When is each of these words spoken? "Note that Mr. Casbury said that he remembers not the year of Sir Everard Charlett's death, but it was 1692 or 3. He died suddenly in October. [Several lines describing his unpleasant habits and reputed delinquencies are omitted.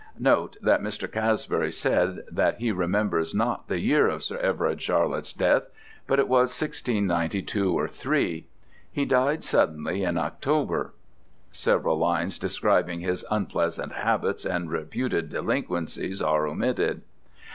"Note 0.17 0.57
that 0.63 0.81
Mr. 0.81 1.07
Casbury 1.07 1.71
said 1.71 2.23
that 2.31 2.57
he 2.59 2.71
remembers 2.71 3.35
not 3.35 3.67
the 3.67 3.77
year 3.77 4.07
of 4.07 4.23
Sir 4.23 4.37
Everard 4.39 4.79
Charlett's 4.79 5.31
death, 5.31 5.69
but 6.07 6.17
it 6.17 6.27
was 6.27 6.59
1692 6.59 7.71
or 7.71 7.87
3. 7.87 8.47
He 8.91 9.05
died 9.05 9.43
suddenly 9.43 10.01
in 10.03 10.17
October. 10.17 10.95
[Several 11.51 11.99
lines 11.99 12.39
describing 12.39 13.01
his 13.01 13.23
unpleasant 13.29 13.91
habits 13.93 14.43
and 14.43 14.71
reputed 14.71 15.29
delinquencies 15.29 16.19
are 16.19 16.47
omitted. 16.47 17.03